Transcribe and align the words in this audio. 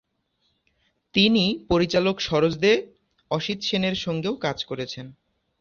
তিনি 1.15 1.43
পরিচালক 1.69 2.15
সরোজ 2.19 2.53
দে, 2.57 2.73
অসিত 3.31 3.59
সেনের 3.61 3.95
সঙ্গেও 3.95 4.35
কাজ 4.35 4.57
করেছেন। 4.65 5.05